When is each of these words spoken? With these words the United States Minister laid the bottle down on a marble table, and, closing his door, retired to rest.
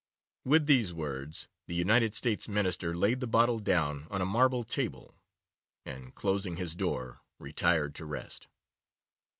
With 0.43 0.65
these 0.65 0.95
words 0.95 1.47
the 1.67 1.75
United 1.75 2.15
States 2.15 2.47
Minister 2.49 2.97
laid 2.97 3.19
the 3.19 3.27
bottle 3.27 3.59
down 3.59 4.07
on 4.09 4.19
a 4.19 4.25
marble 4.25 4.63
table, 4.63 5.13
and, 5.85 6.15
closing 6.15 6.55
his 6.55 6.75
door, 6.75 7.21
retired 7.37 7.93
to 7.97 8.05
rest. 8.05 8.47